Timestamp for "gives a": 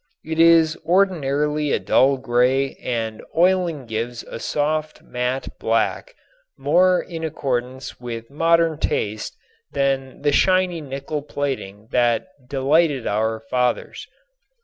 3.85-4.39